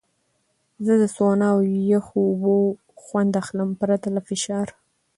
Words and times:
زه 0.85 0.93
له 1.01 1.07
سونا 1.15 1.47
او 1.53 1.59
یخو 1.95 2.17
اوبو 2.29 2.55
خوند 3.03 3.31
اخلم، 3.41 3.69
پرته 3.81 4.07
له 4.15 4.21
فشار. 4.27 4.67